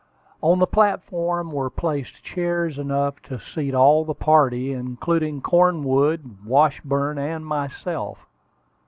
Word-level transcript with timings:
On 0.41 0.57
the 0.57 0.65
platform 0.65 1.51
were 1.51 1.69
placed 1.69 2.23
chairs 2.23 2.79
enough 2.79 3.21
to 3.21 3.39
seat 3.39 3.75
all 3.75 4.03
the 4.03 4.15
party, 4.15 4.71
including 4.73 5.41
Cornwood, 5.43 6.39
Washburn, 6.43 7.19
and 7.19 7.45
myself. 7.45 8.25